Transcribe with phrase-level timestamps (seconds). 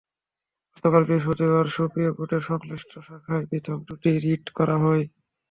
[0.73, 5.03] গতকাল বৃহস্পতিবার সুপ্রিম কোর্টের সংশ্লিষ্ট শাখায় পৃথক দুটি রিট করা হয়।